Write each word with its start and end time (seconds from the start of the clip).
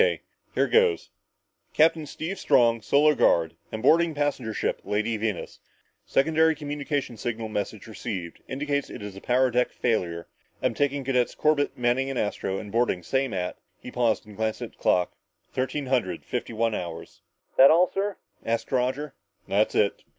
K. 0.01 0.21
here 0.55 0.65
goes 0.65 1.11
Captain 1.75 2.07
Steve 2.07 2.39
Strong 2.39 2.81
Solar 2.81 3.13
Guard 3.13 3.55
am 3.71 3.83
boarding 3.83 4.15
passenger 4.15 4.51
ship 4.51 4.81
Lady 4.83 5.15
Venus. 5.15 5.59
Secondary 6.07 6.55
communications 6.55 7.21
signal 7.21 7.49
message 7.49 7.85
received 7.85 8.41
indicates 8.47 8.89
it 8.89 9.03
is 9.03 9.19
power 9.19 9.51
deck 9.51 9.69
failure. 9.71 10.27
Am 10.63 10.73
taking 10.73 11.03
cadets 11.03 11.35
Corbett, 11.35 11.77
Manning 11.77 12.09
and 12.09 12.17
Astro 12.17 12.57
and 12.57 12.71
boarding 12.71 13.03
same 13.03 13.31
at" 13.31 13.59
he 13.79 13.91
paused 13.91 14.25
and 14.25 14.35
glanced 14.35 14.63
at 14.63 14.71
the 14.71 14.77
clock 14.79 15.13
"thirteen 15.53 15.85
hundred 15.85 16.25
fifty 16.25 16.51
one 16.51 16.73
hours!" 16.73 17.21
"That 17.55 17.69
all, 17.69 17.87
sir?" 17.93 18.17
asked 18.43 18.71
Roger. 18.71 19.13
"That's 19.47 19.75
it. 19.75 20.01